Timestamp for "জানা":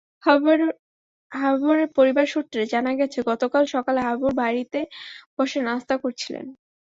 2.73-2.91